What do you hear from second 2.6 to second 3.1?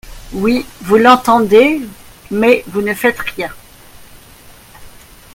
vous ne